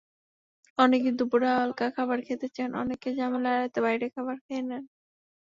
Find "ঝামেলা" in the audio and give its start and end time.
3.17-3.49